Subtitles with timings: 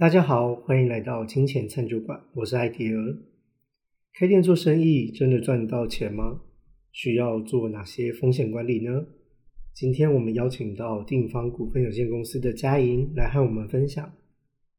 [0.00, 3.18] 大家好，欢迎来到金钱餐酒馆，我是艾迪尔。
[4.14, 6.40] 开店做生意真的赚得到钱吗？
[6.92, 9.06] 需要做哪些风险管理呢？
[9.74, 14.12] 今天我们邀请到定方股份有限公司的嘉莹来和我们分享，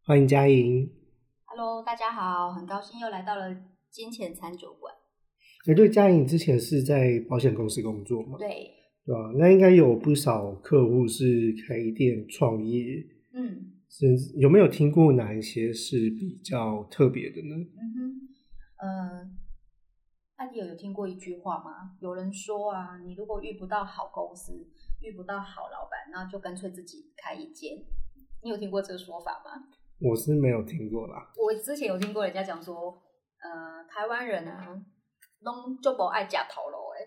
[0.05, 0.89] 欢迎嘉莹。
[1.43, 3.53] Hello，大家好，很高兴又来到了
[3.91, 4.93] 金钱餐酒馆。
[5.67, 8.37] 哎，对，嘉莹之前是在保险公司工作嘛？
[8.39, 8.47] 对，
[9.05, 9.33] 对吧？
[9.37, 13.78] 那应该有不少客户是开店创业，嗯是
[14.37, 17.55] 有没有听过哪一些是比较特别的呢？
[17.55, 18.27] 嗯哼，
[18.77, 19.29] 呃，
[20.35, 21.97] 艾迪尔有听过一句话吗？
[21.99, 24.53] 有人说啊，你如果遇不到好公司，
[25.01, 27.83] 遇不到好老板，那就干脆自己开一间。
[28.41, 29.67] 你有听过这个说法吗？
[29.99, 31.29] 我是没有听过啦。
[31.35, 33.01] 我之前有听过人家讲说，
[33.41, 34.81] 呃，台湾人啊，
[35.41, 37.03] 拢就不爱假头楼，哎，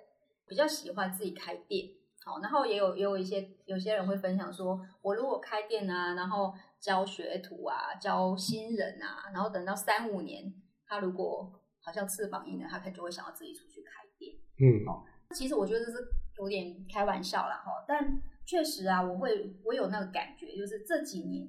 [0.47, 1.89] 比较喜欢自己开店。
[2.25, 6.53] 好，然后也有也有一些有些人会分享说，我如果开店啊，然后
[6.83, 10.53] 教学徒啊，教新人啊，然后等到三五年，
[10.85, 14.35] 他如果好像翅膀硬了，他可能就会想要自己出去开店。
[14.59, 14.83] 嗯，
[15.33, 15.99] 其实我觉得这是
[16.39, 21.49] 有点开玩笑啦，哈，但确实啊，我会我有那个感觉，就是这几年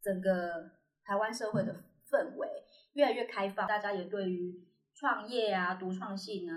[0.00, 0.70] 整个
[1.02, 1.74] 台湾社会的
[2.08, 2.48] 氛围
[2.92, 6.52] 越来越开放，大家也对于创业啊、独创性呢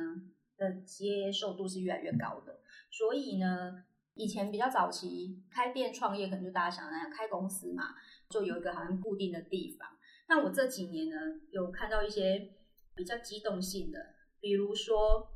[0.58, 2.60] 的接受度是越来越高的。
[2.92, 3.84] 所以呢，
[4.22, 7.86] 以前比较早期开店创业，可能就大家想的那样开公司嘛，
[8.30, 9.90] 就有一个好像固定的地方。
[10.28, 11.16] 但我这几年呢，
[11.50, 12.52] 有看到一些
[12.94, 13.98] 比较机动性的，
[14.40, 15.28] 比如说，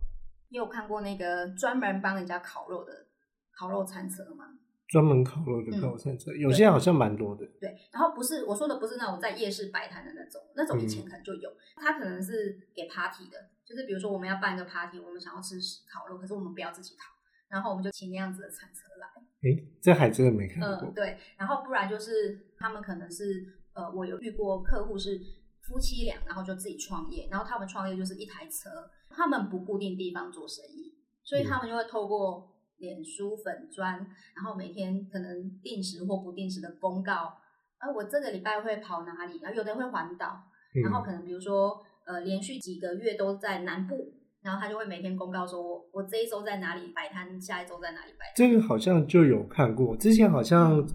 [0.49, 3.07] 你有看过那个专门帮人家烤肉的
[3.51, 4.45] 烤肉餐车吗？
[4.87, 7.43] 专门烤肉的烤肉餐车，有些好像蛮多的。
[7.59, 15.55] 对，然后不是我说的不是那种在夜市摆摊的那种，那种以前可能就有，它可能是给 party 的，就是比如说我们要办一个 party，我们想要吃
[15.91, 17.14] 烤肉，可是我们不要自己烤，
[17.55, 19.07] 然后我们就请那样子的铲车来。
[19.49, 20.91] 诶，这还真的没看嗯，过。
[20.91, 25.17] 对，然后不然就是他们可能是呃，我有遇过客户是
[25.61, 28.69] 夫妻俩，然后就自己创业，然后他们创业就是一台车，
[29.09, 33.99] 他们不固定地方做生意，所以他们就会透过脸书粉砖，
[34.35, 37.37] 然后每天可能定时或不定时的公告，
[37.77, 40.43] 啊，我这个礼拜会跑哪里，然后有的人会环岛，
[40.75, 44.11] 嗯然后可能比如说呃连续几个月都在南部。
[44.45, 48.33] 然后他就会每天公告说我，我这一周在哪里摆摊，下一周在哪里摆摊。
[48.35, 50.85] 这个好像就有看过，之前好像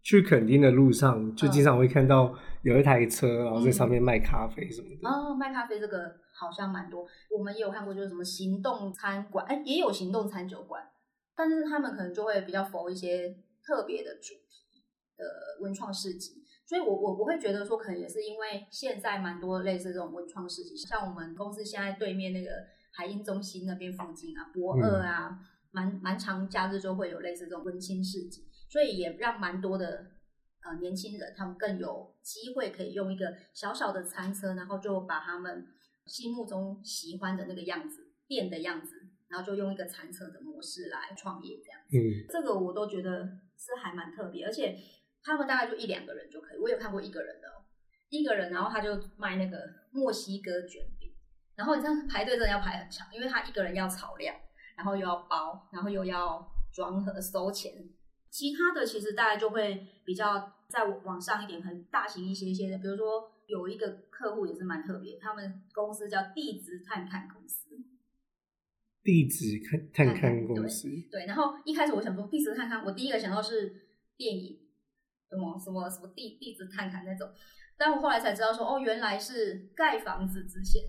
[0.00, 2.32] 去垦丁的路上，就经常会看到
[2.62, 5.08] 有一台车，然后在上面卖咖啡什么的。
[5.08, 7.04] 哦，卖咖啡这个好像蛮多，
[7.36, 10.80] 我们也有看过，就是什么行动餐馆，哎，也有行动餐酒馆，
[11.34, 13.34] 但是他们可能就会比较否一些
[13.66, 14.84] 特别的主题
[15.16, 15.24] 的
[15.62, 16.44] 文创市集。
[16.64, 22.50] 所以我，我我会觉得说，可能也是因为现在蛮多类似这种文创市集，像我们公司现在对面那个
[22.96, 25.38] 海印中心那边附近啊，博二啊，
[25.72, 30.06] 蛮蛮长假日就会有类似这种温馨市集，所以也让蛮多的
[30.62, 35.66] 呃年轻人他们更有机会可以用一个小小的餐车，然后就把他们
[36.06, 41.98] 心目中喜欢的那个样子店的样子，然后就用一个餐车的模式来创业这样子。
[41.98, 43.24] 嗯，这个我都觉得
[43.56, 44.78] 是还蛮特别，而且
[45.22, 46.58] 他们大概就一两个人就可以。
[46.58, 47.64] 我有看过一个人的、哦，
[48.10, 49.58] 一个人，然后他就卖那个
[49.90, 51.10] 墨西哥卷饼，
[51.56, 54.34] 然后你这样排队真的要排很长，因为他一个人要炒料，
[54.76, 57.72] 然后又要包，然后又要装盒收钱。
[58.30, 67.64] 其他的其实大概就会比较再往上一点，很大型一些些的，比如说有一个客户也是蛮特别，他们公司叫地质探看公司。
[69.04, 73.68] 地址看探看公司，对，然后一开始我想说地质探勘，我第一个想到是
[74.16, 74.58] 电影，
[75.28, 77.28] 什么什么什么地地质探勘那种，
[77.76, 80.82] 但我后来才知道说，哦，原来是盖房子之前，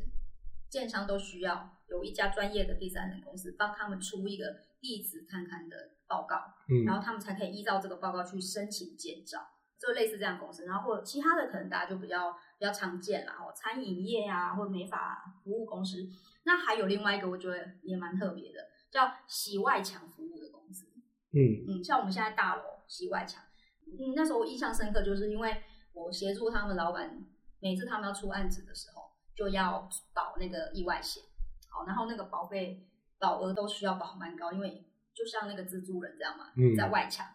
[0.70, 4.46] 建商都需要有一家专业的第三人公司帮他们出一个
[4.80, 6.36] 地址看看的报告，
[6.70, 9.40] 嗯，然后他们才可以依照这个报告去申请建造，
[9.80, 10.66] 就类似这样公司。
[10.66, 16.08] 然后或者其他的可能大家就比较比较常见啦，哦，餐饮业啊，或美发服务公司。
[16.44, 18.60] 那还有另外一个，我觉得也蛮特别的，
[18.92, 20.86] 叫洗外墙服务的公司。
[21.32, 23.44] 嗯嗯，像我们现在大楼洗外墙，
[23.88, 25.64] 嗯，那时候我印象深刻，就是因为
[25.94, 27.26] 我协助他们老板，
[27.60, 29.05] 每次他们要出案子的时候，
[29.36, 31.22] 就要保那个意外险，
[31.70, 32.86] 好，然后那个保费
[33.20, 34.84] 保额都需要保蛮高，因为
[35.14, 37.26] 就像那个蜘蛛人这样嘛，嗯在外墙，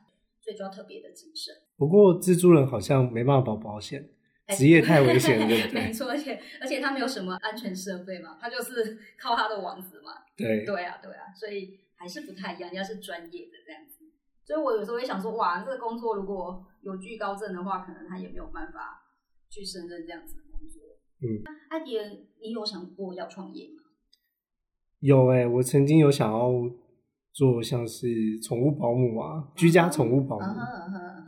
[0.40, 1.54] 所以就要特别的谨慎。
[1.76, 4.10] 不过蜘蛛人好像没办法保保险，
[4.46, 5.84] 哎职业太危险了， 对不对？
[5.84, 10.24] 没错，而且而且他没有什么安全设备嘛，他就是靠他的网子嘛。
[10.36, 14.04] 对，对啊，对啊，所以还是不太一样，人家是专业的这样子。
[14.44, 19.02] 所以我有时候会想说，哇，这个工作如果有惧高症的话，可能他也没有办法
[19.48, 20.82] 去胜任这样子的工作。
[21.22, 22.04] 嗯，阿迪尔，
[22.40, 23.82] 你有想过要创业吗？
[25.00, 26.50] 有哎、我曾经有想要
[27.32, 30.44] 做像是宠物保姆啊，居家宠物保姆，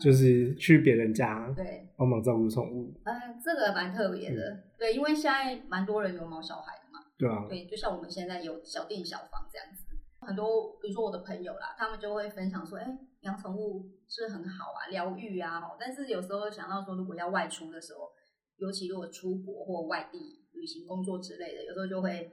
[0.01, 9.87] 就是去别人家对，帮忙照顾宠物，哎，这个蛮特别的，对，因为现在蛮多人有毛小孩的嘛，对啊，对，就像我们现在有小店小房这样子，
[10.21, 15.77] 很多比如说我的朋友啦，他们就会分享说，哎，养宠物是很好啊，疗愈啊，哦。
[15.79, 18.11] 但是有时候想到说，如果要外出的时候，
[18.59, 20.19] 尤其如果出国或外地
[20.53, 22.31] 旅行、工作之类的，有时候就会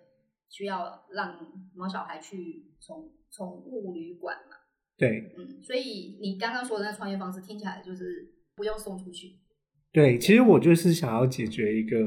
[0.49, 1.35] 需要让
[1.75, 4.55] 毛小孩去宠宠物旅馆嘛，
[4.97, 9.39] 对嗯，所以你刚刚说的那创业方式听起来就是不用送出去，
[9.91, 11.97] 对，其实我就是想要解决一个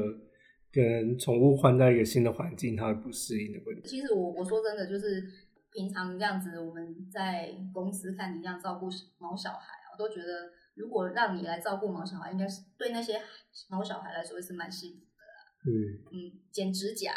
[0.71, 3.87] 跟宠物换在一个新的环境它会不适应的问题。
[3.87, 5.23] 其实我我说真的，就是
[5.71, 8.87] 平常这样子，我们在公司看你这样照顾
[9.17, 13.19] 毛小孩啊，我都觉得如果让你来照顾毛小孩，应该是对那些
[13.69, 15.35] 毛小孩来说是蛮幸福的啦。
[15.65, 15.71] 嗯，
[16.11, 16.15] 嗯，
[16.51, 17.11] 剪指甲，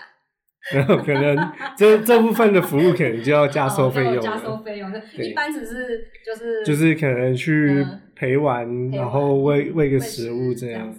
[0.73, 1.37] 然后可能
[1.77, 10.95] 这这部分的服务可能就要加收费用哦加收，费用，对一般只是就是就是可能去嗯陪玩，然后喂嗯喂个食食物这样。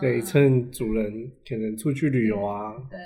[0.00, 2.98] 对，嗯趁主人可能出去旅游啊，对，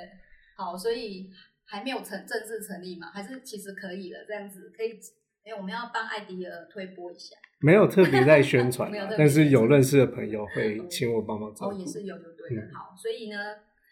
[0.56, 1.30] 好，所以
[1.64, 4.98] 还没有成正式成立嘛，还是其实可以了，这样子可以。
[5.44, 7.34] 哎，我们要帮艾迪尔推播一下。
[7.58, 11.78] 没有特别在宣传 但是有认识的朋友会请我帮忙照哦，顾。
[11.78, 12.62] 也是有就对了。
[12.62, 13.36] 嗯好，所以呢，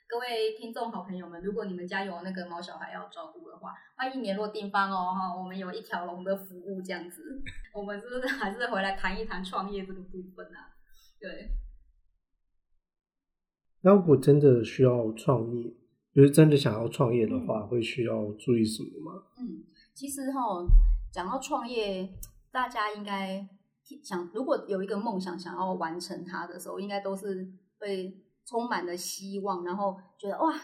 [0.07, 7.43] 各位听众好朋友们，如果你们家有那个毛小孩要照顾的话，欢迎联络定方哦哈，我们有一条龙的服务这样子。
[7.75, 10.71] 我们是不是还是回来谈一谈创业这个部分啊？
[11.19, 11.51] 对，
[13.81, 15.73] 那如果真的需要创业，
[16.15, 19.23] 就是真的想要创业的话，会需要注意什么吗？
[19.39, 19.65] 嗯，
[19.95, 20.41] 其实哈，
[21.11, 22.09] 讲到创业，
[22.55, 23.45] 大家应该
[24.05, 28.17] 想，如果有一个梦想想要完成它的时候，应该都是会
[28.47, 30.55] 充满了希望，然后觉得哇，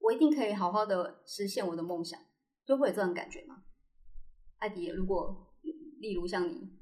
[0.00, 2.18] 我一定可以好好的实现我的梦想，
[2.66, 3.58] 就会有这种感觉吗？
[4.58, 5.46] 艾迪，如果
[6.00, 6.72] 例如像你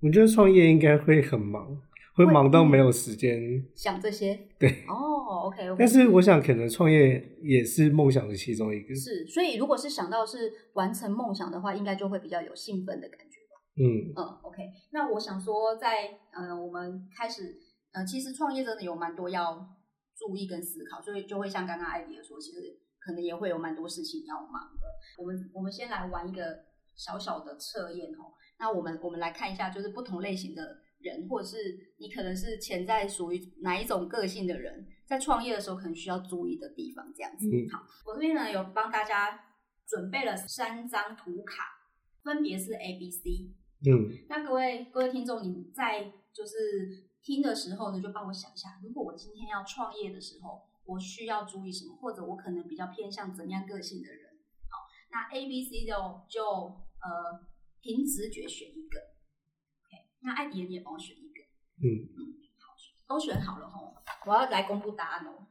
[0.00, 1.66] 我觉得创业应该会很忙，
[2.14, 3.66] 会会忙到没有时间。
[3.74, 8.94] 想这些，对，哦，OK，, o k 但是我想，可能创业也是梦想的其中一个。
[8.94, 13.25] 是，所以如果是想到是完成梦想的话，应该就会比较有兴奋的感觉。
[13.78, 17.58] 嗯，嗯，OK，那我想说在，呃我们开始，
[17.92, 19.68] 呃，其实创业真的有蛮多要
[20.16, 24.86] 注意跟思考，所以就会像刚刚艾迪尔说，其实可能也会有蛮多事情要忙的。
[25.18, 26.64] 我们我们先来玩一个
[26.94, 28.32] 小小的测验哦。
[28.58, 31.56] 那我们我们来看一下，就是不同类型的人，或者是
[31.98, 37.46] 你可能是潜在属于哪一种个性的人，在创业的时候可能需要注意的地方，这样子。
[37.46, 39.38] 嗯好，我这边呢有帮大家
[39.86, 41.64] 准备了三张图卡，
[42.24, 43.54] 分别是 A、B、C。
[43.84, 54.30] 嗯，那各位各位听众，你在就是听的时候呢，就帮我想一下，如果我今天要创业的时候，我需要注意什么，或者我可能比较偏向怎样个性的人。
[54.68, 55.92] 好，那 A、B、C 就
[56.28, 57.46] 就呃
[57.80, 58.98] 凭直觉选一个。
[59.82, 61.42] OK，那艾迪你也帮我选一个。
[61.78, 62.18] 嗯嗯，
[62.58, 62.74] 好，
[63.06, 63.94] 都选好了吼，
[64.26, 65.46] 我要来公布答案哦。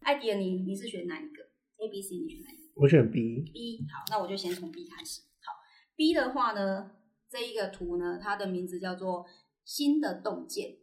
[0.00, 1.42] 艾迪你你是选哪一个
[1.78, 2.62] ？A、B、C 你选哪一个？
[2.74, 3.40] 我选 B。
[3.52, 5.22] B 好，那我就先从 B 开始。
[5.42, 5.52] 好
[5.96, 6.90] ，B 的话呢，
[7.34, 9.26] 这一个图呢，它的名字叫做
[9.64, 10.76] 新的洞见。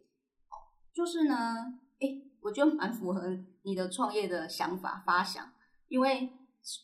[0.50, 5.50] 哦，就是呢，诶，我觉得蛮符合你的创业的想法发想，
[5.88, 6.30] 因为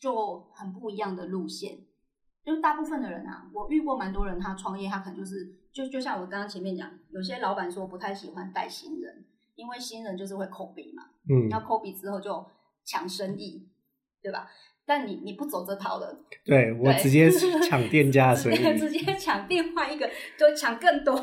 [0.01, 1.85] 就很不一样的路线。
[2.43, 12.43] 就是大部分的人啊，我遇过蛮多人，他创业，他可能就是就就像我刚刚前面讲，有些老板说不太喜欢带新人，因为新人就是会抠鼻嘛，嗯，那抠鼻之后就
[12.83, 13.69] 抢生意，
[14.19, 14.49] 对吧？
[14.89, 17.29] 但你你不走这套了，对我直接
[17.69, 18.57] 抢店家的直生意。
[18.57, 21.15] 接直接抢另外一个，就抢更多。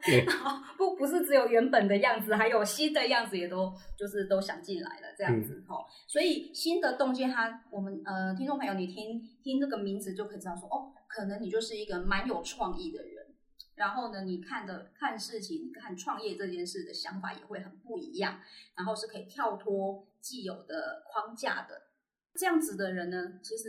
[0.00, 0.24] 对，
[0.78, 5.82] 不不是只有原本的样子，还有新的样子也都就是都想进来了这样嗯子哦。
[6.06, 13.26] 所以新的洞见它，我们呃听众朋友，你听听这个名字就可以知道说，哦，可能你就是一个蛮有创意的人。
[13.74, 18.38] 然后呢，你看的看事情、看创业这件事的想法也会很不一样，
[18.76, 21.90] 然后是可以跳脱既有的框架的。
[22.34, 23.68] 这样子的人呢，其实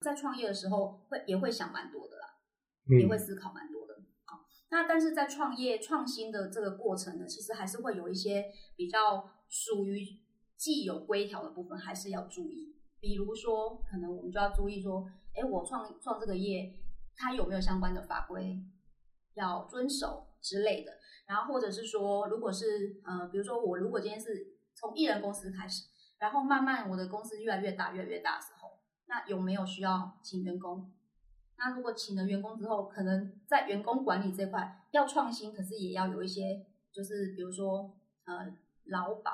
[0.00, 2.26] 在创业的时候会也会想蛮多的啦。
[2.98, 3.94] 也会嗯，思考蛮多的。
[4.24, 4.40] 好，
[4.70, 10.04] 那但是在创业创新的这个过程呢，其实还是会有一些比较属于
[10.56, 12.74] 既有规条的部分，还是要注意。
[12.98, 16.74] 比如说，可能我们就要注意说，哎，我创创这个业，
[17.14, 18.58] 它有没有相关的法规
[19.34, 20.92] 要遵守之类的。
[21.26, 25.84] 然后或者是说，如果是呃，比如说我如果今天是从艺人公司开始，
[26.20, 30.92] 然后慢慢我的公司越来越大、越来越大的时候，那有没有需要请员工？
[31.56, 39.32] 那如果请了员工之后，可能在员工管理这块要创新，可是也要有一些，就是比如说呃劳保、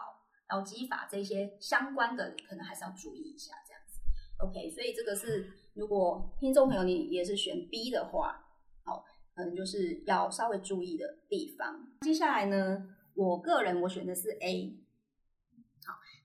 [0.49, 4.01] 劳基法这些相关的，可能还是要注意一下这样子。
[4.39, 8.47] OK，所以这个是如果听众朋友你也是选 B 的话，
[8.85, 11.85] 好，可能就是要稍微注意的地方。
[12.03, 14.86] 接下来呢，我个人我选的是 A。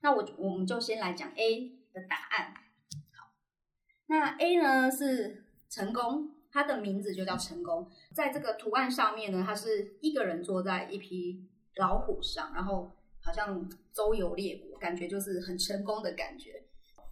[0.02, 2.54] 那我我们就先来讲 A 的答案。
[3.12, 3.32] 好，
[4.06, 7.88] 那 A 呢是成功，它的名字就叫成功。
[8.14, 12.90] 在这个图案上面呢，它是一个人坐在一匹老虎上，然后
[13.22, 16.64] 好像周游列国，感觉就是很成功的感觉。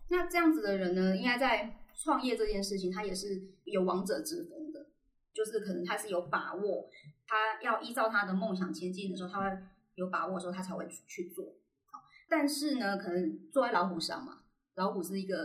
[0.09, 4.89] 那这样子的人呢，应该在创业这件事情，他也是有王者之风的，
[5.33, 6.91] 就是可能他是有把握，
[7.27, 9.59] 他要依照他的梦想前进的时候，他会
[9.95, 11.55] 有把握的时候，他才会去做。
[12.31, 14.39] 但是呢，可能坐在老虎上嘛，
[14.77, 15.37] 老虎是一个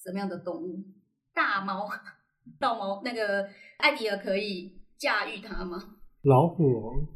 [0.00, 0.84] 什么样的动物？
[1.34, 1.90] 大猫、
[2.58, 3.46] 大猫，那个
[3.78, 5.96] 艾迪尔可以驾驭它吗？
[6.22, 6.64] 老虎，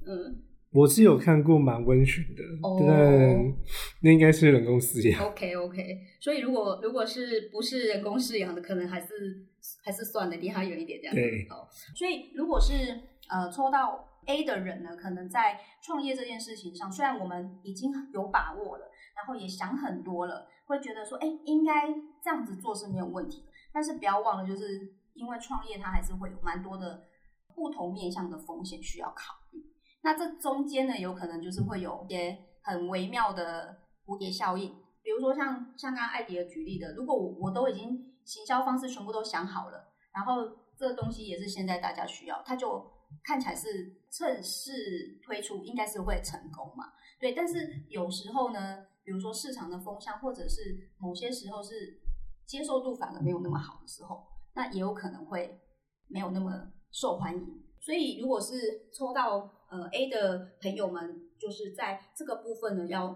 [0.05, 0.43] 嗯。
[0.75, 2.43] 我是有看过蛮温驯的，
[2.89, 3.55] 但
[4.01, 5.23] 那应该是人工饲养。
[5.23, 9.07] OK OK，所以如果如果是不是人工饲养的，可能还是
[9.85, 11.15] 还是算了，离它远一点这样。
[11.15, 11.69] 对，好。
[11.95, 12.73] 所以如果是
[13.29, 23.49] 呃抽到 A 的人呢，可能在创业这件事情上，虽然我们已经有把握了，然后也想很多了，会觉得说，哎，应该这样子做是没有问题的。
[23.73, 27.05] 但是不要忘了，就是因为创业它还是会有蛮多的
[27.55, 29.61] 不同面向的风险需要考虑。
[30.03, 34.71] 那这中间呢，有可能就是会有一些很微妙的蝴蝶效应，
[35.03, 42.85] 比如说像像刚刚艾迪尔举例的，如果我我都已经行销方式全部都想好了，然后这个东西也是现在大家需要，它就
[43.25, 46.93] 看起来是趁势推出，应该是会成功嘛？
[47.21, 52.01] 对，但是有时候呢，比如说市场的风向，或者是某些时候是
[52.47, 55.61] 接受度反而没有那么好的时候，那也有可能会
[56.09, 57.63] 没有那么受欢迎。
[57.81, 59.59] 所以如果是抽到。
[59.73, 63.07] 呃，A 的朋友们就是在这个部分呢，要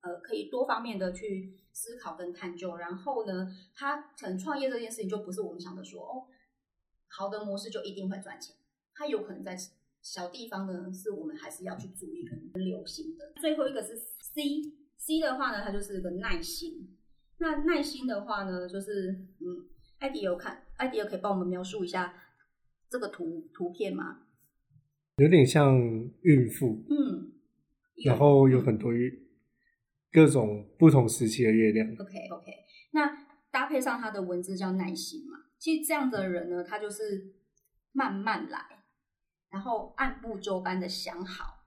[0.00, 6.24] 呃可以多方面的去思考跟探究，然后呢，他可能创业这件事情就不是我们想的说哦，
[7.10, 8.56] 好的模式就一定会赚钱，
[8.96, 9.56] 它有可能在
[10.00, 13.32] 小地方呢，是我们还是要去注意跟留心的。
[13.40, 16.96] 最后一个是 C，C 的话呢，它就是个耐心。
[17.38, 19.10] 那耐心的话呢，就是
[19.40, 22.14] 嗯，艾迪有看，艾迪有可以帮我们描述一下
[22.88, 24.22] 这个图图片吗？
[25.18, 25.78] 有点像
[26.22, 27.32] 孕妇，嗯，
[28.04, 28.90] 然后有很多
[30.10, 31.86] 各种不同时期的月亮。
[31.98, 32.52] OK OK，
[32.92, 37.34] 那搭配上他的文字叫耐心嘛，其实这样的人呢，他就是
[37.92, 38.60] 慢慢来，
[39.56, 41.64] 然后按部就班的想好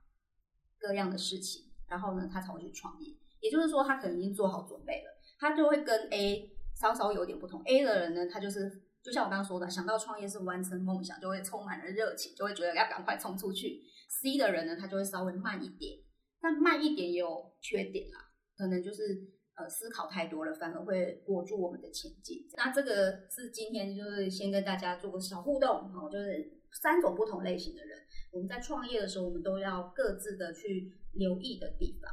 [0.77, 3.11] 各样的事情，然后呢，他才会去创业。
[3.39, 7.63] 也就是说，他可能已经做好准备了，他就会跟 A 稍稍有点不同。
[7.63, 8.83] A 的人呢，他就是。
[9.01, 13.81] 就像我刚刚说的，想到创业是完成梦想，就会充满了热情，就会觉得要赶快冲出去。
[14.09, 15.97] C 的人呢，他就会稍微慢一点，
[16.41, 18.19] 但慢一点也有缺点啦，
[18.57, 22.45] 可能就是呃思考太多了，反而会裹住我们的前进。
[22.57, 27.97] 那这个是今天就是先跟大家做个小互动哦，就是三种不同类型的人，
[28.31, 32.11] 我们在创业的时候，我们都要各自的去留意的地方。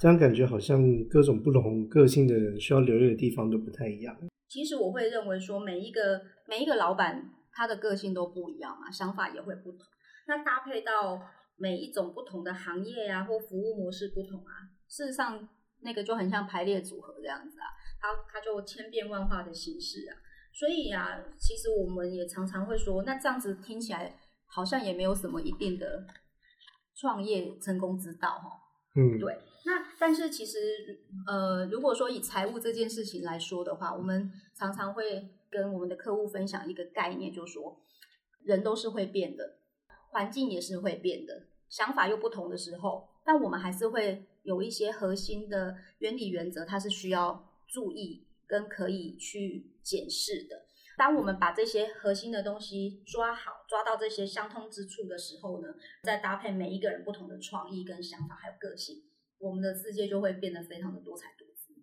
[0.00, 4.16] 这样感觉好像各种不同个性的人需要留意的地方都不太一样。
[4.48, 9.80] 其实我会认为说，每一个每一个老板他的个性都不一样嘛，想法也会不同。
[10.26, 11.20] 那搭配到
[11.56, 15.48] 每一种不同的行业呀，或服务模式不同啊，事实上
[15.80, 17.66] 那个就很像排列组合这样子啊，
[18.00, 20.18] 它它就千变万化的形式啊。
[20.54, 26.06] 所以啊，其实我们也常常会说，那这样子听起来好像也没有什么一定的
[26.94, 28.50] 创业成功之道哈。
[28.94, 29.36] 嗯，对。
[29.66, 30.58] 那但是其实，
[31.26, 37.80] 呃，如果说以财务这件事情来说的话，我们常常会跟我们的客户分享一个概念，就是说，
[38.44, 39.56] 人都是会变的，
[40.10, 50.66] 环境也是会变的，想法又不同的时候，但我们还是会有一些核心的原理原则，它是需要注意跟可以去检视的。
[50.96, 55.68] 当我们把这些核心的东西抓好，抓到这些相通之处的时候呢，
[56.04, 59.02] 再搭配每一个人不同的创意跟想法还有个性。
[59.38, 61.74] 我们的世界就会变得非常的多彩多姿。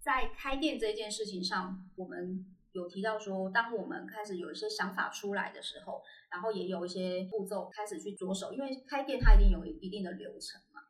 [0.00, 10.80] 在开店这件事情上，我们有提到说，当我们开始有一些想法出来的时候，然后也有一些步骤开始去着手，因为开店它一定有一定的流程嘛。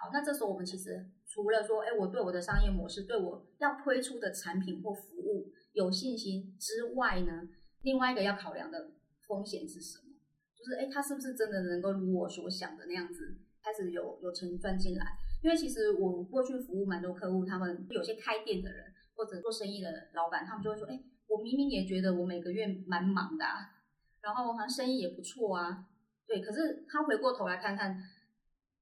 [0.00, 7.42] 好，那这时候我们其实除了说，哎，我对我的商业模式，对我要推出的产品或服务有信心之外呢，
[7.82, 8.92] 另外一个要考量的
[9.26, 10.14] 风险是什么？
[10.56, 15.04] 就是，哎，他是不是真的能够如我所想的那样子，开始有有钱赚进来？
[15.42, 18.84] 因为其实我过去服务蛮多客户，他们有些开店的人
[19.16, 23.74] 或者做生意的老板，他们就会说：“哎，我明明也觉得我每个月蛮忙的，啊
[24.22, 25.84] 然后好像生意也不错啊，
[26.28, 26.40] 对。
[26.40, 27.98] 可是他回过头来看看，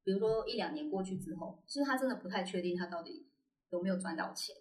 [0.05, 3.27] 比如说一两年过去之后，其实他真的不太确定他到底
[3.71, 4.55] 有没有赚到钱。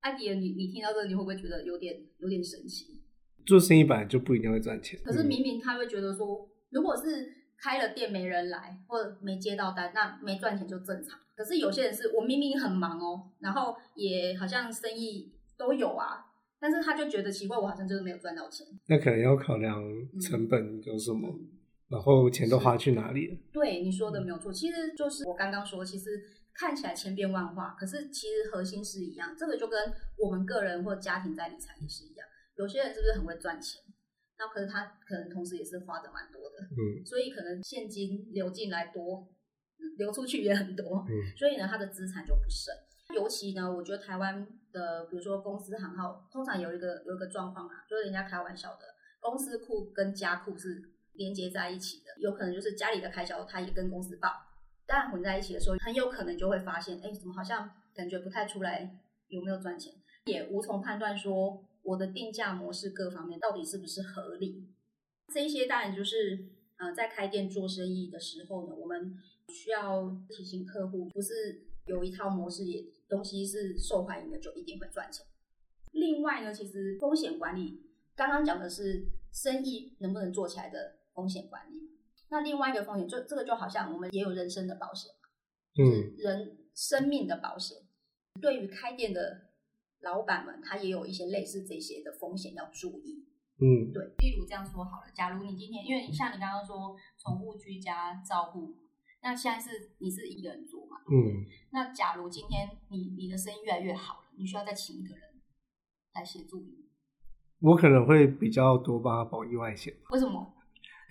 [0.00, 3.00] 艾迪尔，你你听到这个，你会不会觉得有点有点神奇？
[3.46, 11.18] 做生意本来就不一定会赚钱，可是明明他会觉得说，如果是开了店没人来，或者没接到单，那没赚钱就正常。
[11.34, 16.26] 可是有些人是我明明很忙哦，然后也好像生意都有啊，
[16.60, 18.66] 但是他就觉得奇怪，我好像就是没有赚到钱。
[18.86, 19.82] 那可能要考量
[20.20, 21.28] 成本有什么，
[21.88, 23.36] 然后钱都花去哪里了。
[23.52, 26.10] 对你说的没有错，其实就是我刚刚说，其实
[26.54, 29.34] 看起来千变万化，可是其实核心是一样。
[29.36, 32.26] 这个就跟我们个人或家庭在理财也是一样。
[32.56, 33.82] 有些人是不是很会赚钱？
[34.36, 39.28] 那可是他可能同时也是花的蛮多的，嗯，所以可能现金流进来多，
[39.96, 42.74] 流出去也很多，嗯，所以呢，他的资产就不剩。
[43.14, 48.80] 尤其呢，我觉得台湾的，比如说公司行号，通常有一个有一个状况啊，就是人家开玩笑的，
[49.20, 50.82] 公司库跟家库是
[51.14, 54.28] 连接在一起的，有可能就是家里的开销他也跟公司报，
[54.86, 59.92] 但混在一起的时候，很有可能就会发现，哎，怎么好像感觉不太出来有没有赚钱，
[60.26, 61.64] 也无从判断说。
[61.84, 64.66] 我的定价模式各方面到底是不是合理？
[65.30, 69.14] 这些当然就是，呃，在开店做生意的时候呢，我们
[69.48, 75.26] 需要提醒客户，不是有一套模式，也东西是受欢迎的就一定会赚钱。
[75.92, 77.82] 另外呢，其实风险管理，
[78.16, 81.90] 刚刚讲的是生意能不能做起来的风险管理。
[82.28, 85.12] 那另外一个风险，就这个就好像我们也有人身的保险，
[85.78, 87.78] 嗯，人生命的保险，
[88.40, 89.42] 对于开店的。
[90.00, 93.24] 老板们，他也有一些类似这些的风险要注意。
[93.56, 94.04] 嗯，对。
[94.18, 98.76] 例如这样说好了，假如你今天，因为像你刚刚说宠物居家照顾，
[99.22, 100.98] 那现在是你是一个人做嘛？
[101.10, 101.46] 嗯。
[101.70, 105.40] 那假如今天你你的生意越来越好了，你需要再请一个人
[106.12, 106.84] 来协助你。
[107.60, 109.96] 我可能会比较多帮他保意外险。
[110.10, 110.53] 为什么？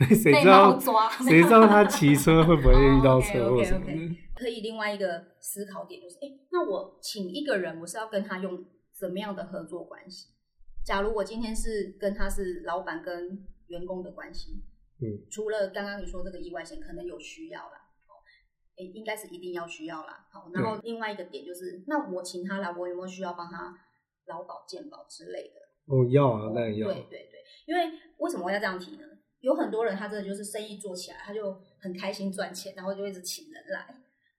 [0.16, 0.80] 谁知道？
[1.28, 3.94] 谁知道他骑车会不会遇到车祸什么的？
[4.36, 8.66] 可以另外一个思考点就是，哎，那我请一个人，我是要跟他用。
[8.96, 10.30] 怎么样的合作关系？
[10.86, 14.64] 假如我今天是跟他是老板跟员工的关系，
[15.02, 18.22] 嗯，除了刚刚你说这个意外险可能有需要啦，哦，
[18.78, 20.26] 哎，应该是一定要需要啦。
[20.32, 23.76] 好，然后另外一个点就是，那我请他来，我有没有需要帮他
[24.28, 25.60] 劳保健保之类的？
[25.88, 26.88] 哦，要啊，那要。
[26.88, 29.08] 对对对，因为为什么我要这样提呢？
[29.44, 33.96] 有很多人他真的就是生意做起来，他就很开心赚钱，然后就一直请人来，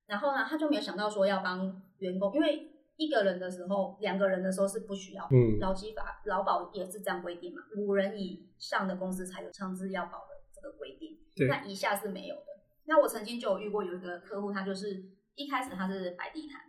[0.07, 2.71] 然后呢，他就没有想到说要帮员工，因为。
[2.97, 5.25] 一个人的时候，两个人的时候是不需要。
[5.33, 7.61] 嗯，劳基法、劳保也是这样规定嘛。
[7.77, 11.19] 五人以上的公司才有强制要保的这个规定。
[11.35, 12.47] 对，那以下是没有的。
[12.85, 16.61] 那我曾经就有遇过有一个客户，他就是一开始他是摆地摊，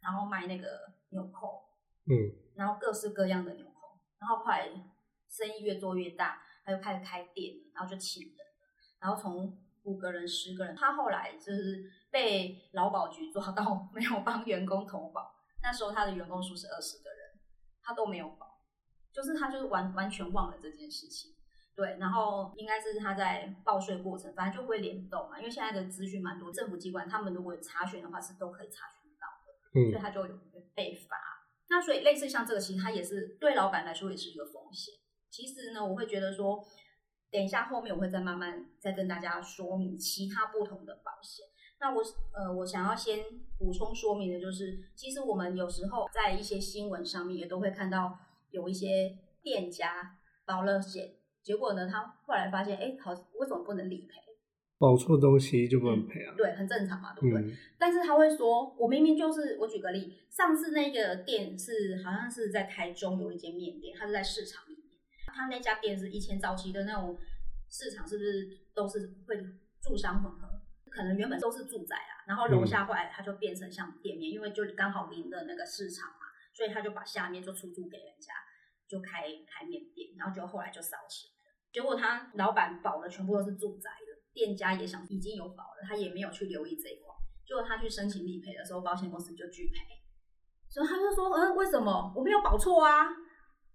[0.00, 0.66] 然后卖那个
[1.10, 1.64] 纽扣，
[2.06, 2.16] 嗯，
[2.54, 4.70] 然后各式各样的纽扣，然后后来
[5.28, 8.36] 生意越做越大，他就开始开店，然后就请人，
[9.00, 15.32] 然后从五个人、十个人，他后来就是被劳保局抓到没有帮员工投保。
[15.62, 17.40] 那时候他的员工数是二十个人，
[17.82, 18.46] 他都没有保，
[19.12, 21.32] 就是他就是完完全忘了这件事情。
[21.76, 30.36] 对，然后应该是他在报税过程，反正就会联动嘛，因为现在的资讯蛮多，政府机关他们如果有查询的话是都可以查询到的，嗯，所以他就有
[30.74, 31.16] 被罚。
[31.68, 34.94] 那所以类似像这个，其实他也是对老板来说也是一个风险。
[35.30, 36.64] 其实呢，我会觉得说，
[37.30, 41.46] 等一下后面我会再慢慢再跟大家说明其他不同的保险。
[41.78, 43.18] 那我呃，我想要先
[43.58, 48.18] 补充说明的就是，其实我们有时候在一些新闻上面也都会看到
[48.50, 54.14] 有一些店家保了险，结果呢，他后来发现，哎，好，为什么不能理赔？
[54.78, 56.34] 保错东西就不能赔啊？
[56.36, 57.56] 对，很正常嘛，对不对？
[57.78, 64.64] 但是他会说，我明明就是，我举个例，上次那个店是好像是在台中有一间面店，它是在市场
[65.36, 67.18] 他那家店是以前早期的那种
[67.68, 69.36] 市场，是不是都是会
[69.82, 70.48] 住商混合？
[70.90, 78.32] 可能原本都是住宅啊，然后楼下后来它就变成像店面，因为就刚好临的那个市场嘛，所以他就把下面就出租给人家，
[78.88, 81.56] 就开开面店，然后就后来就烧起来了。
[81.70, 87.14] 结果他老板保的全部都是住宅的，店家也想已经有保了，他也没有去留意这一块。
[87.46, 89.74] 结果他去申请理赔的时候，保险公司就拒赔，
[90.68, 93.06] 所以他就说：“嗯，为什么我没有保错啊？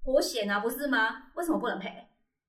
[0.04, 1.32] 保险啊，不是吗？
[1.36, 2.08] 为什么不能赔？”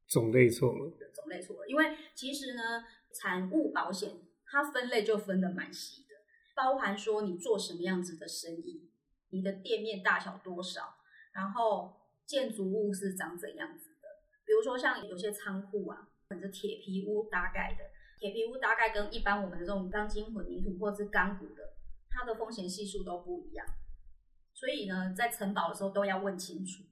[0.09, 4.11] 种类错了，种类错了，因为其实呢，产物保险。
[4.55, 6.09] 它分类就分的蛮细的，
[6.55, 8.91] 包含说你做什么样子的生意，
[9.31, 10.97] 你的店面大小多少，
[11.33, 14.09] 然后建筑物是长怎样子的。
[14.45, 17.85] 比如说像有些仓库啊，或者铁皮屋搭盖的，
[18.19, 21.73] 铁皮屋搭盖跟一般我们的这种钢筋混凝土或是钢骨的，
[22.11, 23.67] 它的风险系数都不一样。
[24.53, 26.85] 所以呢，在承保的时候都要问清楚，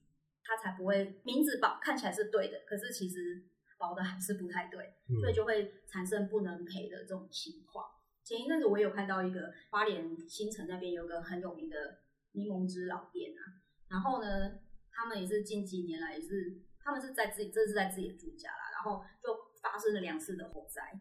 [0.51, 3.47] 它才不会名字保看起来是对的，可是其实。
[3.81, 7.87] 保的还是不太对，所以就会产生不能赔的这种情况。
[8.23, 11.97] 前一阵子我有看到一个花莲新城那边有个很有名的
[12.33, 13.41] 柠檬汁老店啊，
[13.89, 14.61] 然后呢，
[14.93, 21.01] 他们也是近几年来也是，他们是在自己这是在自己的住家啦，然后就发生了两次的火灾。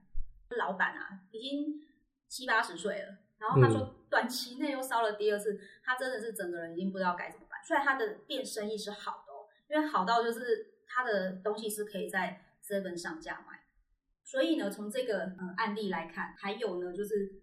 [0.58, 1.82] 老板啊，已经
[2.30, 7.60] 七八十岁了，然后他说短期内又烧了第二次，他真的是整个人已经不知道该怎么办。
[7.62, 9.26] 虽然他的店生意是好
[9.70, 13.60] 因为好到就是他的东西是可以在 Seven 上架买。
[14.24, 17.42] 所以呢，从这个呃案例来看，还有呢，就是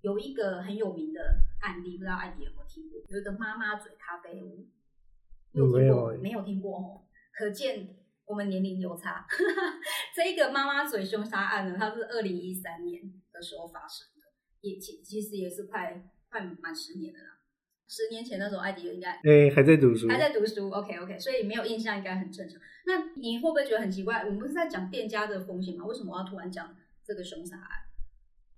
[0.00, 1.20] 有一个很有名的
[1.60, 3.00] 案例，不知道艾迪有没有听过？
[3.08, 4.68] 有一个妈妈嘴咖啡屋，
[5.52, 6.16] 有没有？
[6.18, 9.26] 没有听过哦，可见我们年龄有差。
[10.14, 14.26] 这个妈妈嘴凶杀案呢，它是二零一三年的时候发生的，
[14.62, 17.39] 也其其实也是快快满十年了啦。
[17.92, 20.70] 十年前那时候，艾迪应该哎还在读书，还在读书。
[20.70, 22.60] OK OK，所以没有印象应该很正常。
[22.86, 24.20] 那你会不会觉得很奇怪？
[24.20, 25.84] 我们不是在讲店家的风险吗？
[25.84, 26.72] 为什么我要突然讲
[27.04, 27.66] 这个凶杀案？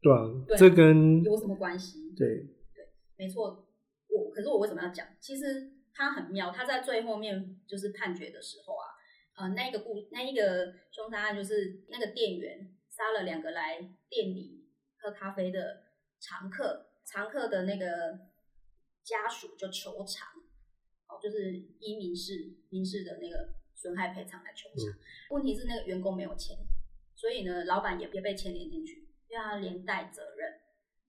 [0.03, 0.19] 对啊，
[0.59, 2.13] 这跟有什么关系？
[2.15, 2.29] 对
[2.75, 3.67] 对，没错。
[4.11, 5.07] 我可是我为什么要讲？
[5.19, 8.85] 其实他很妙，他在最后面就是判决的时候啊，
[9.39, 13.79] 呃，那个故那一个凶杀案就是那个店员杀了两个来
[14.11, 14.67] 店里
[14.99, 15.85] 喝咖啡的
[16.21, 18.31] 常客，常客的那个。
[19.05, 20.29] 家属就求偿，
[21.09, 24.99] 哦，就是依民事民事的那个损害赔偿来求偿。
[25.31, 26.57] 问题是那个员工没有钱，
[27.15, 30.61] 所以呢，老板也也被牵连进去，要他连带责任。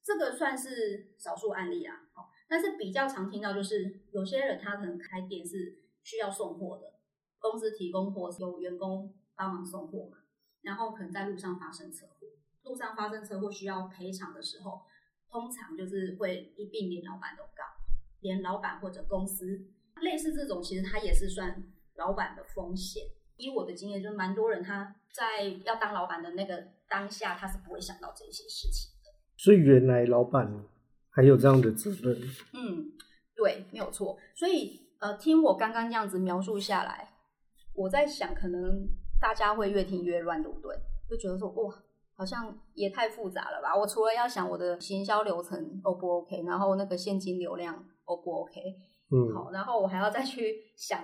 [0.03, 6.99] 这个算是少数案例啊，哦，但是比较常听到就是有些人他可能开店是需要送货的，
[7.39, 10.17] 公司提供货，有员工帮忙送货嘛，
[10.61, 12.27] 然后可能在路上发生车祸，
[12.63, 14.81] 路上发生车祸需要赔偿的时候，
[15.29, 17.63] 通常就是会一并连老板都告。
[18.23, 19.61] 连老板或者公司
[20.01, 21.63] 类似这种，其实它也是算
[21.95, 23.03] 老板的风险。
[23.37, 29.11] 以我的经验，就蛮多人他在要当老板的那个当下，他是不会想到这些事情的。
[29.37, 30.63] 所以原来老板
[31.09, 32.21] 还有这样的责任。
[32.53, 32.91] 嗯，
[33.35, 34.17] 对，没有错。
[34.35, 37.13] 所以呃，听我刚刚这样子描述下来，
[37.75, 38.87] 我在想，可能
[39.19, 40.75] 大家会越听越乱，对不对？
[41.09, 41.83] 就觉得说，哇。
[42.15, 43.75] 好像也太复杂了吧！
[43.75, 48.61] 我除了要想我的行销流程 O 不 OK，然后那个现金流量 O 不 OK，
[49.11, 51.01] 嗯，好，然后我还要再去想，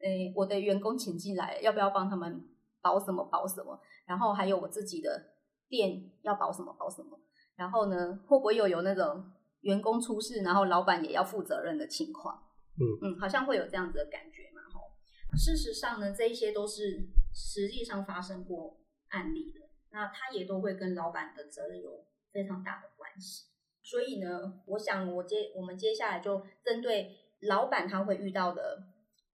[0.00, 2.44] 诶，我的员工请进来要不要帮他们
[2.80, 5.34] 保什么保什么，然后还有我自己的
[5.68, 7.18] 店要保什么保什么，
[7.56, 9.30] 然后呢，会不会又有那种
[9.60, 12.42] 员工出事，然后老板也要负责任的情况？
[12.80, 14.92] 嗯嗯，好像会有这样子的感觉嘛，吼。
[15.36, 19.68] 事实上呢，这一些都是实际上发生过案例的。
[19.90, 23.46] 那他也都会跟老板的责任有非常大的关系，
[23.88, 28.82] 所以呢，我想我接我们接下来就针对老板他会遇到的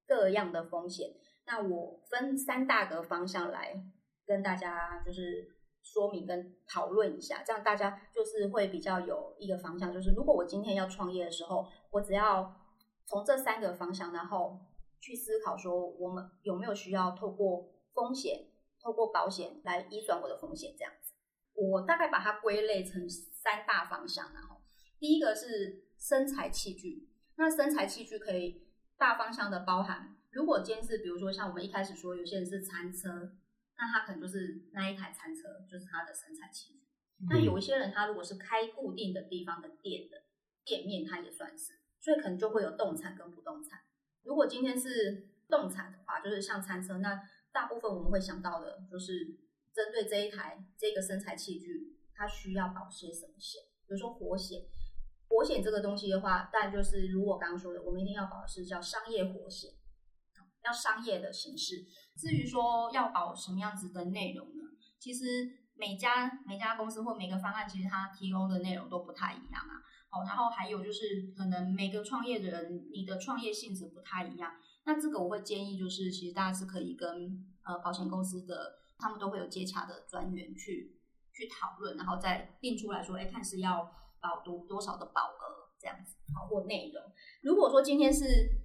[0.06, 1.10] 各样的风险，
[1.44, 3.74] 那我分三大个方向来
[4.24, 5.48] 跟大家就是
[5.82, 12.54] 说明跟讨论一下，这样大家就是会比较有一个方向，就是如果我今天要创业的时候，我只要
[13.06, 14.60] 从这三个方向，然后
[15.00, 18.46] 去思考说我们有没有需要透过风险。
[18.82, 20.92] 透过保险来移转我的风险，这样，
[21.54, 24.32] 我大概把它归类成三大方向。
[24.34, 24.60] 然后，
[24.98, 33.32] 第一个是生材器具，那生材器具可以大方向的包含，如果今天是比如说像我们一开始说，有些人是餐车，
[33.78, 36.80] 那他可能就是那一台餐车就是他的生材器具。
[37.28, 40.22] 那有一些人他如果是开固定的地方的店的
[40.64, 43.80] 店面，他也算是，所以可能就会有动产跟不动产。
[44.22, 47.20] 如果今天是动产的话，就是像餐车那。
[47.54, 49.32] 大部分我们会想到的，就是
[49.74, 53.60] 针对这一台这个生产器具，它需要保些什么险？
[53.86, 54.62] 比如说火险，
[55.28, 59.72] 火险这个东西的话，但就是如我刚刚说的，我们一定要保的是叫商业火险，
[60.64, 61.84] 要商业的形式。
[62.16, 64.64] 至于说要保什么样子的内容呢？
[65.00, 65.24] 其实
[65.74, 69.82] 每家每家公司或每个方案，其实它提供的内容都不太一样啊。
[70.10, 74.52] 哦，然后还有就是可能每个创业的人，你的创业性质不太一样。
[74.84, 77.08] 那这个我会建议，就是其实大家是可以跟
[77.64, 80.96] 呃保险公司的，他们都会有接洽的专员去
[81.32, 87.02] 去讨论，然后再定出来说，哎，看是要保多多少的保额这样子，好或内容。
[87.42, 88.24] 如果说今天是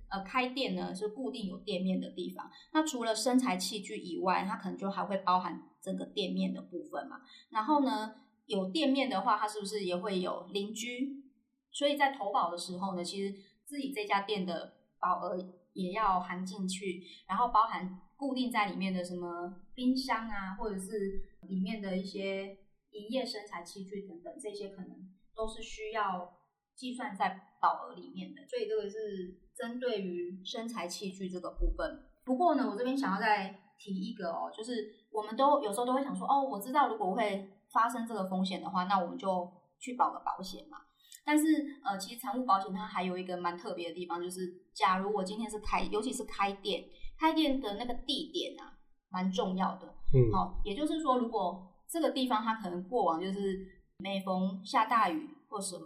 [0.10, 7.22] 呃开店呢，是固定有店面的地方，那除了生材器具以外，它可能就还会包含整个店面的部分嘛。
[7.50, 8.16] 然后呢，
[8.46, 11.24] 有店面的话，它是不是也会有邻居？
[11.72, 15.56] 所以在投保的时候呢，其实自己这家店的保额。
[15.74, 22.58] 也要含进去，然后包含固定在里面的什么冰箱啊，或者是里面的一些
[22.92, 26.38] 营业生产器具等等，这些可能都是需要
[26.76, 28.46] 计算在保额里面的。
[28.46, 32.04] 所以这个是针对于生产器具这个部分。
[32.26, 40.80] 不过呢，我这边想要再提一个哦，就是我们都有时候都会想说，哦，我知道如果会发生这个风险的话，那我们就去保个保险嘛。
[41.26, 41.46] 但是
[41.84, 46.86] 呃，其实产物保险它还有一个蛮特别的地方，就是假如我今天是开，尤其是开店，
[47.20, 48.74] 开店的那个地点啊，
[49.10, 49.88] 蛮重要的。
[50.14, 53.66] 嗯，好，也就是说，如果这个地方它可能过往就是
[54.00, 55.86] 每逢下大雨或什么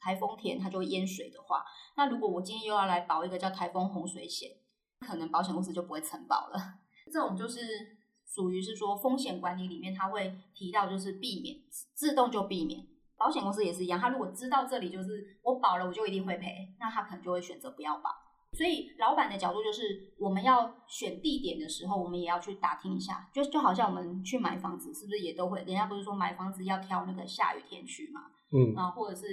[0.00, 1.64] 台风天，它就会淹水的话，
[1.96, 4.50] 那如果我今天又要来保一个叫台风洪水险，
[5.00, 6.58] 可能保险公司就不会承保了。
[7.12, 7.60] 这种就是
[8.26, 11.56] 属于是说风险管理里面，它会提到就是避免
[11.94, 12.84] 自动就避免。
[13.24, 18.10] 保险公司也是一样，他如果知道这里就是我保了，我就一定会赔，那他可能就会选择不要保。
[18.52, 25.60] 所以老板的角度就是，我们要选地点的时候，我们也要去打听一下，就就好像我们去买房子，是不是也都会？
[25.60, 28.20] 人家不是说买房子要挑那个下雨天去嘛？
[28.52, 29.26] 嗯，啊，或者是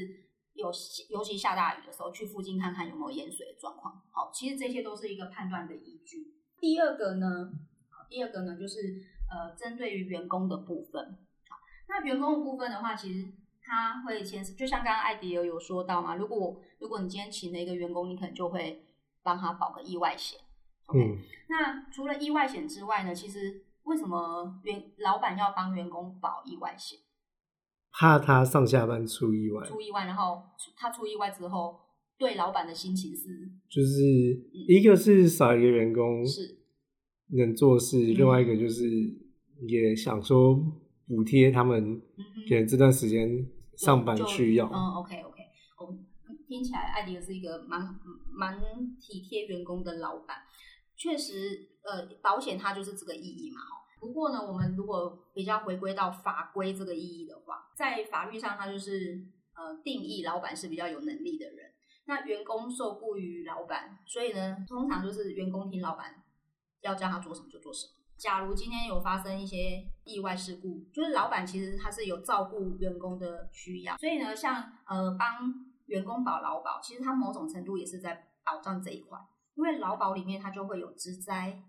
[0.54, 0.72] 有
[1.10, 4.02] 尤其下大雨的时候，去附近看看有没有淹水的状况。
[4.10, 6.34] 好，其实这些都是一个判断的依据。
[6.62, 7.52] 第二个呢，
[8.10, 8.80] 第二个呢就是
[9.30, 11.04] 呃，针对于员工的部分。
[11.50, 11.58] 好，
[11.90, 13.34] 那员工的部分的话，其实。
[13.64, 18.84] 他会牵涉，就像刚刚艾迪尔有说到嘛，如果如果你今天请了一个员工，你可能就会
[19.24, 20.40] 帮他保个意外险。
[20.94, 27.00] 嗯，那除了意外险之外呢，其实为什么员老板要帮员工保意外险？
[27.94, 29.66] 怕他上下班出意外。
[29.66, 30.42] 出意外，然后
[30.76, 31.80] 他出意外之后，
[32.18, 33.28] 对老板的心情是，
[33.70, 34.02] 就是
[34.68, 36.58] 一个是少一个员工是
[37.38, 38.90] 能做事，另外一个就是
[39.68, 40.58] 也想说
[41.12, 42.02] 补贴他们
[42.48, 43.28] 给这段时间。
[43.78, 45.42] 上班需要，嗯，OK OK，
[45.80, 45.92] 我
[46.48, 47.82] 听起来艾迪尔是一个蛮
[48.30, 48.60] 蛮
[49.00, 50.38] 体贴员工的老板，
[50.96, 53.62] 确实，呃，保险它就是这个意义嘛，
[54.00, 61.72] 不过呢，我们如果比较回归到法规这个意义的话，在法律上它就是呃定义老板是比较有能力的人，
[62.06, 66.14] 那员工受雇于老板，所以呢，通常就是员工听老板
[66.82, 68.01] 要叫他做什么就做什么。
[68.22, 75.52] 假如今天有发生一些意外事故，就是老板其实他是有照顾员工的需要，所以呢，像呃帮
[75.88, 79.18] 员工保劳保，其实他某种程度也是在保障这一块，
[79.56, 81.64] 因为劳保里面它就会有职灾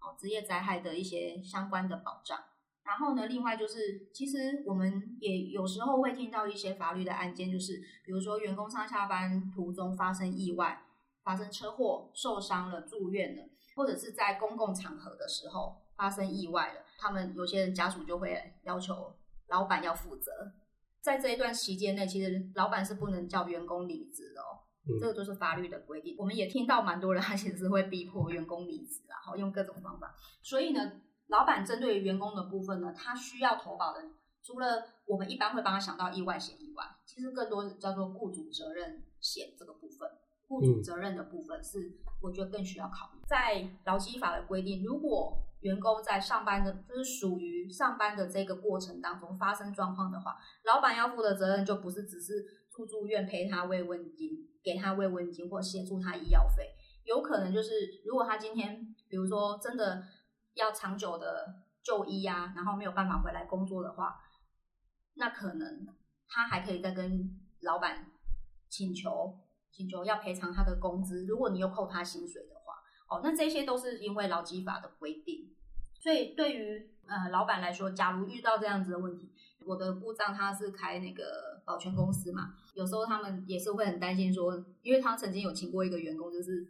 [0.00, 2.36] 哦职业灾害的一些相关的保障。
[2.82, 10.82] 然后呢，另外就是其实我们也有时候会听到一些法律的案件，就是比如说员工上下班途中发生意外，
[11.26, 13.42] 发生车祸受伤了住院了。
[13.74, 19.14] 或者是在公共场合的时候发生意外了，他们有些人家属就会要求
[19.48, 20.32] 老板要负责。
[21.02, 24.64] 在这一段期间内，其实老板是不能叫员工离职的哦，
[24.98, 26.16] 这个就是法律的规定。
[26.18, 30.14] 我们也听到蛮多人，他其实是会逼迫员工离职，然后用各种方法。
[30.42, 30.92] 所以呢，
[31.26, 34.02] 老板针对于员工的部分呢，他需要投保的，
[34.42, 40.10] 除了我们一般会帮他想到意外险以外，其实更多叫做雇主责任险这个部分。
[40.48, 43.20] 雇主责任的部分是，我觉得更需要考虑。
[43.26, 54.30] 在劳基法的规定，如果员工在上班的，就是属于上班的这个过程当中发生状况的话，老板要负的责任就不是只是出住院陪他慰问金，
[54.62, 60.04] 给他慰问金或协助他医药费，有可能就是如果他今天，比如说真的
[60.54, 64.20] 要长久的就医啊，然后没有办法回来工作的话，
[65.14, 65.86] 那可能
[66.28, 68.06] 他还可以再跟老板
[68.68, 69.40] 请求。
[69.76, 72.72] 请求要赔偿他的工资，如果你又扣他薪水的话，
[73.10, 75.52] 哦，那这些都是因为劳基法的规定。
[76.00, 79.30] 所以对于呃老板来说，假如遇到这样子的问题，
[79.66, 86.66] 我的部长他是开那个保全公司嘛，有时候他们也是会很担心说，因为他曾经有请过一个员工，就是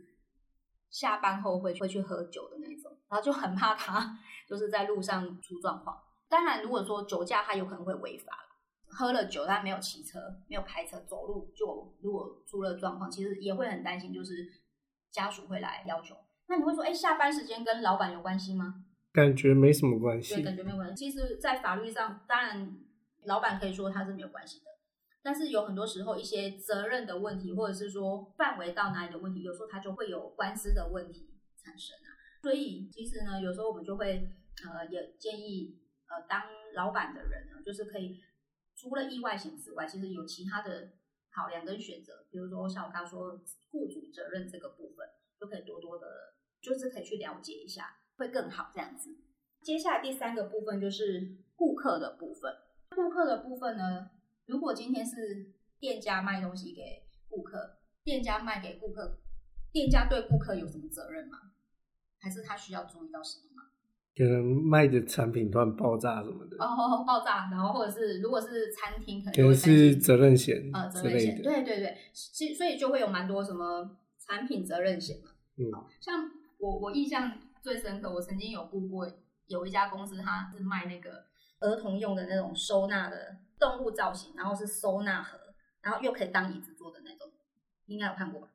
[0.90, 5.96] 下班后会会去喝酒的那种，然后就很怕他 就是在路上出状况。
[6.28, 8.32] 当然，如果说酒驾，他有可能会违法。
[8.98, 14.48] 喝了酒，但没有骑车，没有开车，走路就如果出了状况，其实也会很担心，就是
[15.10, 16.16] 家属会来要求。
[16.48, 18.86] 那你会说，哎，下班时间跟老板有关系吗？
[19.12, 20.36] 感觉没什么关系。
[20.36, 20.94] 对，感觉没有关系。
[20.94, 22.74] 其实，在法律上，当然
[23.24, 24.64] 老板可以说他是没有关系的，
[25.22, 32.08] 但是有很多时候一些责任的问题，或者是说范围到哪里的问题，有时候他就会有官司的问题产生啊。
[32.40, 34.26] 所以，其实呢，有时候我们就会
[34.64, 35.76] 呃，也建议
[36.08, 36.42] 呃，当
[36.74, 38.22] 老板的人呢，就是可以。
[38.76, 40.92] 除了意外险之外，其实有其他的
[41.30, 45.08] 考量跟选择，比如说像我刚刚说雇主责任这个部分，
[45.38, 49.16] 都可以多多的，就是可以去了解一下，会更好这样子。
[49.62, 52.54] 接下来第三个部分就是顾客的部分。
[52.90, 54.10] 顾客的部分呢，
[54.44, 59.18] 如果今天是店家卖东西给顾客，店家卖给顾客，
[59.72, 61.52] 店家对顾客有什么责任吗？
[62.18, 63.70] 还是他需要注意到什么吗？
[64.16, 75.30] 可能卖的产品突然爆炸什么的哦，爆炸，然后或者是如果是餐厅，可能是责任险呃，责任险，对对对，其所以就会有蛮多什么产品责任险嘛。
[75.58, 75.68] 嗯，
[76.00, 79.06] 像我我印象最深刻，我曾经有顾过
[79.48, 81.26] 有一家公司，它是卖那个
[81.60, 85.38] 儿童用的那种收纳的动物造型，然后是收纳盒，
[85.82, 87.30] 然后又可以当椅子坐的那种，
[87.84, 88.48] 应该有看过吧？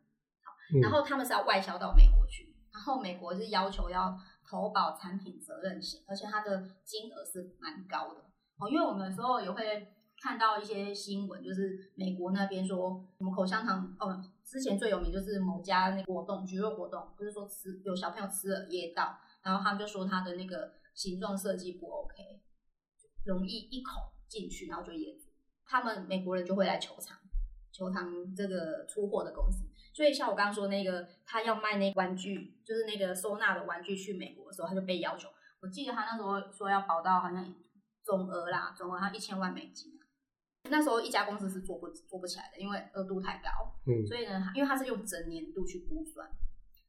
[0.82, 4.18] 然后他们是要外销到美国去，然后美国是要求要
[4.52, 8.20] 投保产品责任险，而且它的金额是蛮高的
[8.60, 8.68] 哦。
[8.70, 9.88] 因为我们有时候也会
[10.22, 22.42] 看到一些新闻，就是美国那边说什么口香糖哦，之前最有名就是某家那个果冻橘肉果冻，不是说吃有小朋友吃了噎到，然后他们就说它的那个形状设计不 OK，
[23.24, 25.30] 容易一口进去，然后就噎住。
[25.66, 27.18] 他们美国人就会来求偿，
[27.72, 29.64] 求偿这个出货的公司。
[29.94, 35.30] 所以像我刚刚说那个，他要卖那个玩具，就是那个收纳的玩具去美国的时候，他就被要求。
[35.62, 37.54] 我记得他那时候说要保到好像
[38.04, 39.92] 总额啦，总额他一千万美金。
[40.70, 43.50] 那时候一家公司是做不做不起来的，因为额度太高。
[43.88, 46.30] 嗯所以呢，因为它是用整年度去估算，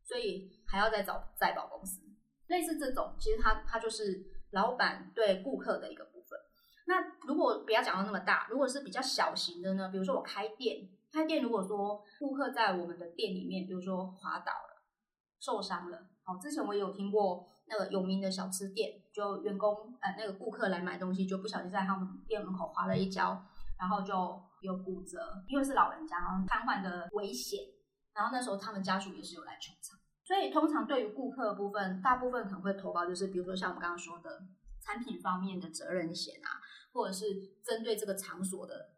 [0.05, 2.03] 所以还要再找再保公司。
[2.49, 6.39] 类似这种，其实它它就是老板对顾客的一个部分。
[6.87, 14.83] 那如果不要讲到那么大，如果是比较小型的呢，比如说我开店，开店如果说顾客在我们的店里面，比如说滑倒了、
[15.39, 23.45] 受伤了，好，之前我也有听过那个有名的小吃店，就员工呃那个顾客来买东西，就不小心在他们店门口滑了一跤，
[23.79, 27.61] 然后就有骨折，因为是老人家，然后瘫痪的危险，
[28.15, 29.99] 然后那时候他们家属也是有来求偿。
[30.25, 34.41] 所以通常对于顾客部分，大部分可能会投保，就是比如说像我们刚刚说的
[34.81, 36.57] 产品方面的责任险啊，
[36.93, 37.27] 或者是
[37.63, 38.95] 针对这个场所的，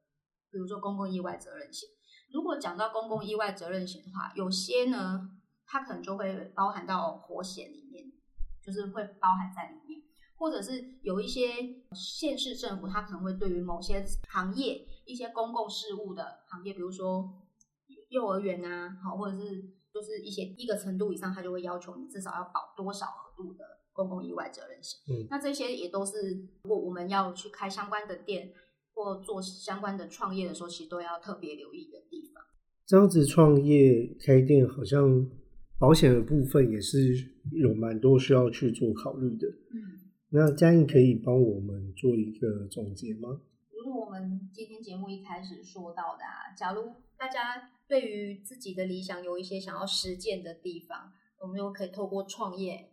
[0.52, 1.88] 比如说公共意外责任险。
[2.34, 5.30] 如果讲到公共意外责任险的话，有些呢，
[5.64, 8.12] 它可能就会包含到活险里面，
[8.60, 10.02] 就是会包含在里面，
[10.34, 11.46] 或者是有一些
[11.92, 17.32] 县市政府，它可能会对于某些行业、一些公共事务的行业，比如说
[18.08, 24.98] 幼儿园啊，好，或者是就是一些一个程度以上，它就会要求你至少要保多少额度的公共意外责任险。
[25.08, 28.52] 嗯那这些也都是如果我们要去开相关的店
[28.92, 32.02] 或做相关的创业的时候，其实都要特别留意的。
[32.86, 35.26] 这样子创业开店，好像
[35.78, 39.48] 保险的部分也是有蛮多需要去做考虑的。
[39.48, 40.00] 嗯。
[40.30, 43.40] 那嘉颖可以帮我们做一个总结吗？
[43.70, 52.90] 如我们今天节目一开始说到的啊，假如大家对于自己的理想有一些想要实践的地方，我们就可以透过创业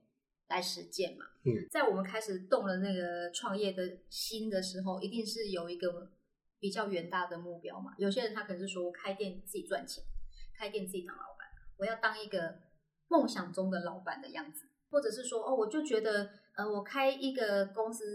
[0.50, 1.26] 来实践嘛。
[1.44, 6.12] 嗯，在我们开始动了那个创业的心的时候，一定是有一个
[6.62, 7.94] 比较远大的目标嘛。
[7.98, 10.02] 有些人他可能是说我开店自己赚钱，
[10.58, 11.46] 开店自己当老板，
[11.76, 12.60] 我要当一个
[13.10, 18.06] 梦想中的老板的样子，或者是说哦，我就觉得呃，我开一个公司。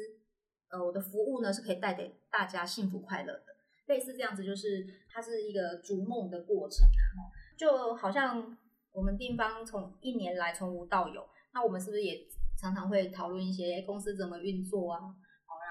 [0.69, 3.45] 呃，我的服务呢是可以带给大家幸福快乐的，
[3.87, 7.31] 类似这样子，就是它是一个逐梦的过程啊。
[7.57, 8.59] 就好像
[8.91, 12.27] 我们地方从一年来从无到有，那我们是不是也
[12.61, 14.99] 常常会讨论一些公司怎么运作啊？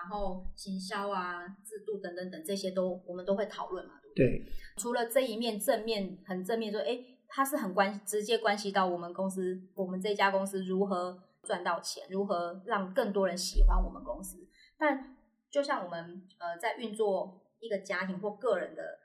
[0.05, 4.27] 哦，然后行销啊、制度等等等这些都我们都会讨论嘛，对不对？
[4.39, 4.45] 对，
[4.77, 14.37] 除了这一面正面很正面说，哎，它是很关直接关系到我们公司，我们这家公司如何赚到钱，如何让更多人喜欢我们公司。
[14.77, 15.17] 但
[15.49, 18.99] 就像我们呃在运作一个家庭或个人的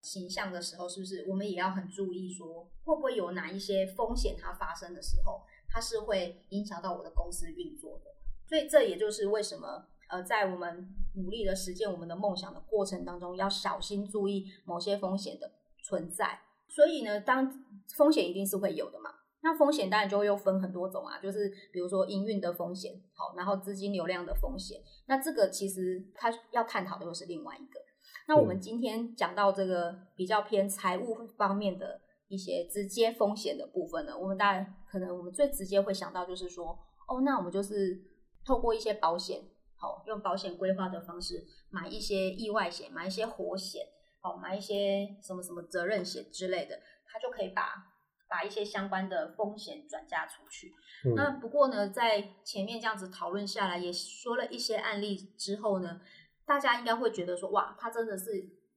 [0.00, 8.04] 形象的时候，是不是我们也要很注意说，会不会有哪一些风险它发生的时候，它是会影响到我的公司运作的？
[8.48, 15.50] 所以这也就是为什么呃在我们努力的实践我们的梦想的过程当中，要小心注意某些风险的
[15.82, 16.40] 存在。
[16.68, 17.50] 所以呢，当
[17.96, 19.10] 风险一定是会有的嘛。
[19.42, 24.80] 那风险当然就又分很多种啊，就是比如说营运的风险，好，然后资金流量的风险。
[25.06, 27.80] 那这个其实它要探讨的又是另外一个。
[28.26, 38.02] 那我们今天讲到这个比较偏财务方面的一些直接风险的部分呢，我们当然可能我们最直接会想到就是说，哦，那我们就是
[38.44, 39.44] 透过一些保险，
[39.78, 43.86] 好，用保险规划的方式买一些意外险，买一些活险，
[44.20, 47.92] 好，买一些什么什么责任险之类的，它就可以把。
[48.28, 50.74] 把一些相关的风险转嫁出去。
[51.04, 56.00] 嗯那不过呢，在前面这样子讨论下来，也说了一些案例之后呢，
[56.44, 58.24] 大家应该会觉得说，哇，它真的是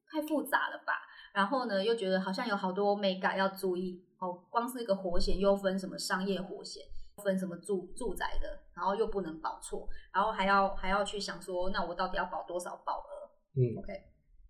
[0.08, 0.94] 太复杂了吧？
[1.34, 4.06] 然后呢，又觉得好像有好多美感要注意。
[4.20, 6.84] 哦，光是一个活险又分什么商业活险，
[7.20, 13.30] 分什么住住宅的，然后又不能保错，然后还要还要去想说，那我到底要保多少保额？
[13.56, 13.94] 嗯，OK。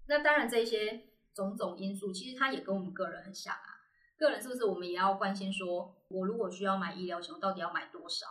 [0.07, 1.01] 那当然，这些
[1.33, 3.75] 种种因素，其实它也跟我们个人很像啊。
[4.17, 8.27] 个人是不是我们也要关心说，我如果需要买医疗险，我到底要买多少？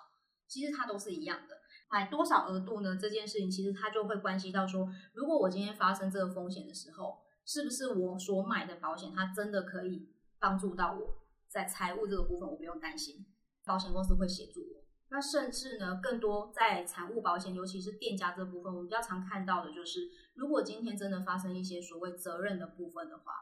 [0.47, 1.57] 其实它都是一样的，
[1.91, 2.97] 买多少额度呢？
[3.01, 13.25] 这件事情其实它就会关系到说，如果我今天发生这个风险的时候，是不是我所买的保险它真的可以帮助到我在财务这个部分，我不用担心，
[13.69, 14.79] 保险公司会协助我。
[15.11, 23.33] 那甚至呢，更多在产物保险，尤其是店家这部分，我们比较常看到的就是，如果今天真的发生一些所谓责任的部分的话，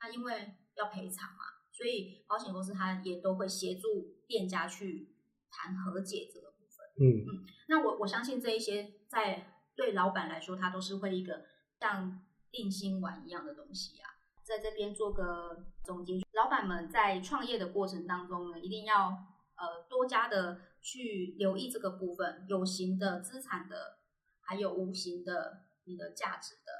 [0.00, 3.88] 那因为要赔偿嘛，所以保险公司它也都会协助
[4.26, 5.14] 店家去
[5.50, 6.86] 谈和解这个部分。
[7.00, 11.44] 嗯嗯那我我相信这一些在对老板来说，它都是会一个
[11.78, 14.08] 像定心丸一样的东西啊。
[14.42, 19.16] 在这边做个总结，老板们在创业的过程当中呢，一定要
[19.60, 23.98] 呃多加的去留意这个部分，有形的资产的，
[24.40, 26.72] 还有无形的你的价值的，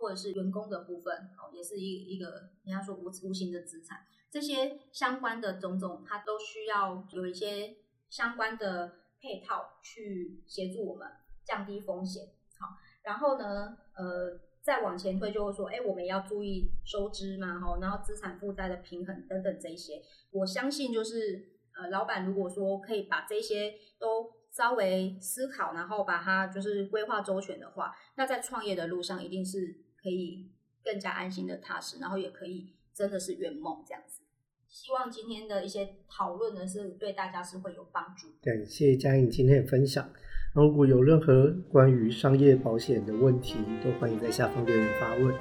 [0.00, 7.76] 或者是员工的部分，哦，也是一一个人家说无无形的资产，这些相关的种种，它都需要有一些
[8.08, 11.08] 相关的配套去协助我们
[11.44, 12.28] 降低风险。
[12.58, 20.02] 好，然后呢，呃，再往前推就会说，哎，我们也要注意收支嘛，哈，然后资产负债的平衡等等这一些。
[20.30, 30.50] 我相信就是，呃，老板如果说可以把这些都稍微思考，然后把它就是规划周全的话，那在创业的路上一定是可以
[30.84, 34.22] 更加安心的踏实，然后也可以真的是圆梦这样子。
[34.68, 38.28] 希望今天的一些讨论呢，是对大家是会有帮助。
[38.42, 40.08] 感谢嘉颖今天的分享。
[40.52, 45.34] 如果有任何关于商业保险的问题，都欢迎在下方留言发问，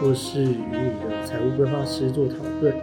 [0.00, 2.74] 或是与你的财务规划师做讨论。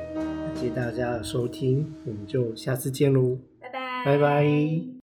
[0.64, 5.03] 感谢大家的收听，我们就下次见喽，拜拜，拜拜。